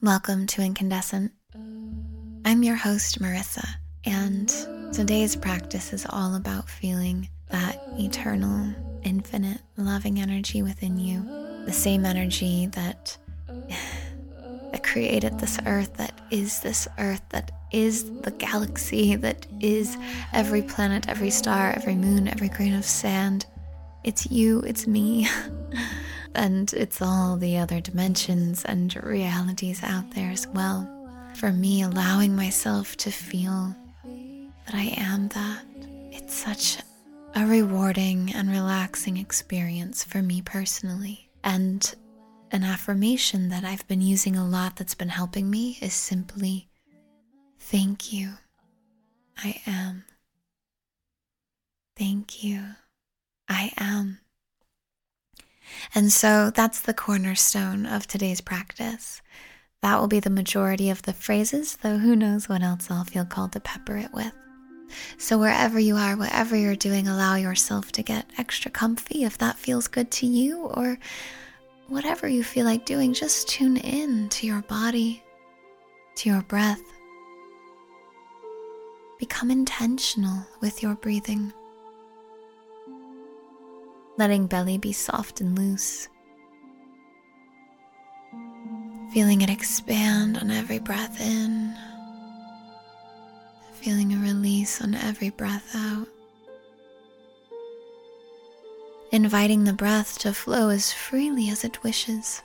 [0.00, 1.32] Welcome to Incandescent.
[2.44, 3.66] I'm your host, Marissa,
[4.04, 4.48] and
[4.94, 11.24] today's practice is all about feeling that eternal, infinite, loving energy within you.
[11.66, 18.30] The same energy that that created this earth, that is this earth, that is the
[18.30, 19.96] galaxy, that is
[20.32, 23.46] every planet, every star, every moon, every grain of sand.
[24.04, 25.26] It's you, it's me,
[26.34, 30.88] and it's all the other dimensions and realities out there as well.
[31.34, 35.64] For me, allowing myself to feel that I am that,
[36.10, 36.78] it's such
[37.34, 41.30] a rewarding and relaxing experience for me personally.
[41.44, 41.94] And
[42.50, 46.68] an affirmation that I've been using a lot that's been helping me is simply
[47.58, 48.30] thank you.
[49.36, 50.04] I am.
[51.96, 52.64] Thank you.
[53.48, 54.18] I am.
[55.94, 59.22] And so that's the cornerstone of today's practice.
[59.82, 63.24] That will be the majority of the phrases, though who knows what else I'll feel
[63.24, 64.32] called to pepper it with.
[65.18, 69.56] So, wherever you are, whatever you're doing, allow yourself to get extra comfy if that
[69.56, 70.98] feels good to you, or
[71.88, 75.22] whatever you feel like doing, just tune in to your body,
[76.16, 76.82] to your breath.
[79.18, 81.52] Become intentional with your breathing,
[84.18, 86.08] letting belly be soft and loose.
[89.12, 91.74] Feeling it expand on every breath in,
[93.72, 96.08] feeling a release on every breath out.
[99.10, 102.42] inviting the breath to flow as freely as it wishes.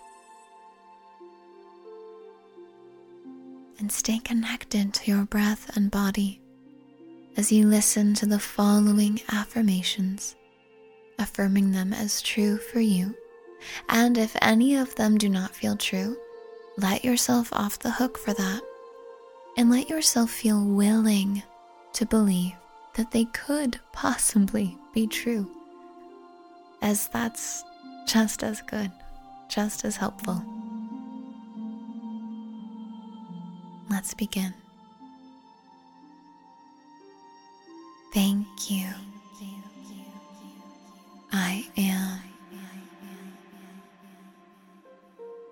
[3.79, 6.41] And stay connected to your breath and body
[7.35, 10.35] as you listen to the following affirmations,
[11.19, 13.15] affirming them as true for you.
[13.89, 16.17] And if any of them do not feel true,
[16.77, 18.61] let yourself off the hook for that
[19.57, 21.43] and let yourself feel willing
[21.93, 22.53] to believe
[22.95, 25.49] that they could possibly be true
[26.81, 27.63] as that's
[28.05, 28.91] just as good,
[29.47, 30.43] just as helpful.
[33.89, 34.53] Let's begin.
[38.13, 38.87] Thank you.
[41.35, 42.19] I am.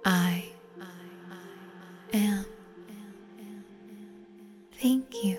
[0.06, 0.44] I
[2.14, 2.46] am.
[4.80, 5.38] Thank you.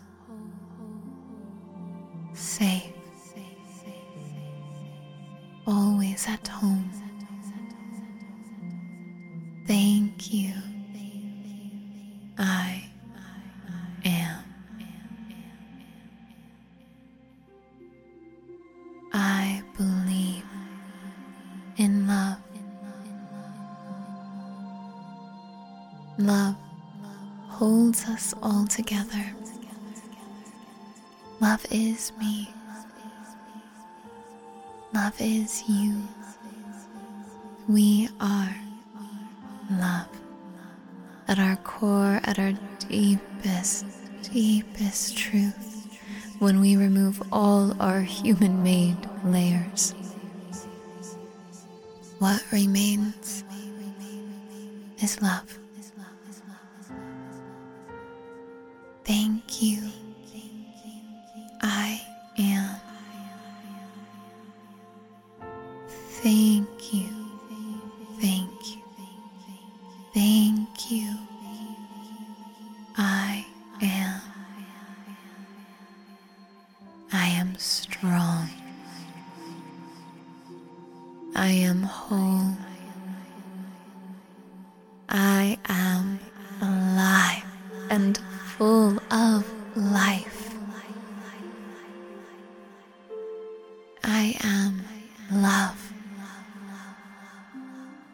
[2.35, 2.93] safe
[5.67, 6.91] always at home.
[9.67, 10.76] Thank you.
[21.77, 22.39] In love.
[26.19, 26.57] Love
[27.49, 29.25] holds us all together.
[31.41, 32.49] Love is me.
[34.95, 36.03] Love is you.
[37.69, 38.57] We are
[39.71, 40.09] love.
[41.29, 42.53] At our core, at our
[42.89, 43.85] deepest,
[44.23, 45.99] deepest truth,
[46.39, 49.95] when we remove all our human made layers,
[52.19, 53.45] what remains
[55.03, 55.59] is love.
[59.05, 60.06] Thank you.
[87.97, 88.19] And
[88.59, 89.43] full of
[89.75, 90.55] life.
[94.05, 94.85] I am
[95.33, 95.93] love.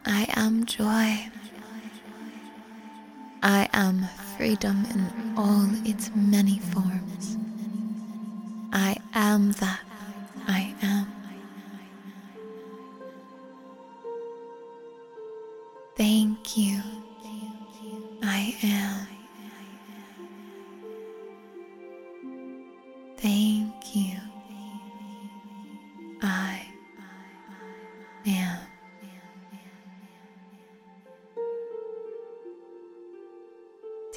[0.06, 1.28] I am joy.
[3.42, 4.06] I am
[4.36, 7.36] freedom in all its many forms.
[8.72, 9.80] I am that
[10.46, 11.06] I am.
[15.96, 16.80] Thank you.
[18.22, 19.21] I am.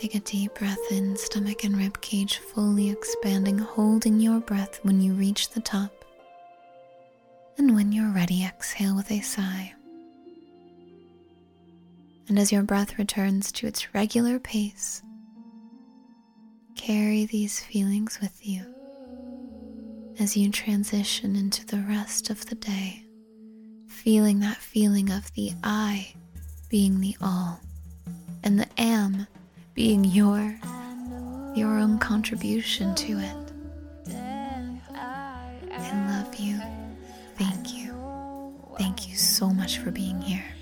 [0.05, 5.01] Take a deep breath in, stomach and rib cage fully expanding, holding your breath when
[5.01, 6.05] you reach the top.
[7.57, 9.73] And when you're ready, exhale with a sigh.
[12.29, 15.01] And as your breath returns to its regular pace,
[16.75, 18.63] carry these feelings with you
[20.19, 23.03] as you transition into the rest of the day,
[23.87, 26.13] feeling that feeling of the I
[26.69, 27.59] being the all
[28.43, 29.25] and the am
[29.75, 30.57] being your
[31.53, 33.35] your own contribution to it.
[34.97, 36.59] I love you.
[37.37, 37.93] Thank you.
[38.77, 40.54] Thank you so much for being here.